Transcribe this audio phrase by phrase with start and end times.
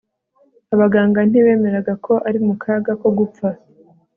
[0.73, 3.47] abaganga ntibemeraga ko ari mu kaga ko gupfa